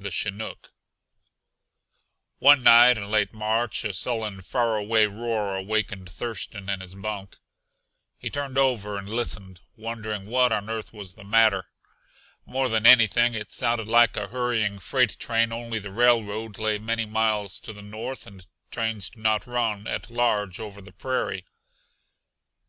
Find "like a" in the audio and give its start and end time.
13.86-14.26